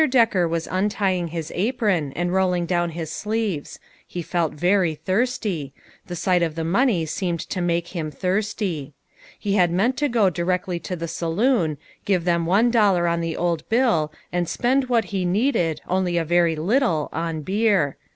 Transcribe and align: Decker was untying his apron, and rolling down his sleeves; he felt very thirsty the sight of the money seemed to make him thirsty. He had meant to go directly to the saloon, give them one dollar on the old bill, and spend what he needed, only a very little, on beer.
Decker 0.09 0.47
was 0.47 0.65
untying 0.71 1.27
his 1.27 1.51
apron, 1.53 2.11
and 2.15 2.33
rolling 2.33 2.65
down 2.65 2.89
his 2.89 3.11
sleeves; 3.11 3.77
he 4.07 4.23
felt 4.23 4.53
very 4.55 4.95
thirsty 4.95 5.75
the 6.07 6.15
sight 6.15 6.41
of 6.41 6.55
the 6.55 6.63
money 6.63 7.05
seemed 7.05 7.39
to 7.41 7.61
make 7.61 7.89
him 7.89 8.09
thirsty. 8.09 8.93
He 9.37 9.53
had 9.53 9.69
meant 9.69 9.97
to 9.97 10.09
go 10.09 10.31
directly 10.31 10.79
to 10.79 10.95
the 10.95 11.07
saloon, 11.07 11.77
give 12.03 12.25
them 12.25 12.47
one 12.47 12.71
dollar 12.71 13.07
on 13.07 13.21
the 13.21 13.37
old 13.37 13.69
bill, 13.69 14.11
and 14.33 14.49
spend 14.49 14.85
what 14.89 15.05
he 15.13 15.23
needed, 15.23 15.81
only 15.87 16.17
a 16.17 16.25
very 16.25 16.55
little, 16.55 17.07
on 17.13 17.41
beer. 17.43 17.95